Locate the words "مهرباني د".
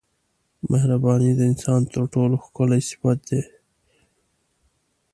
0.71-1.41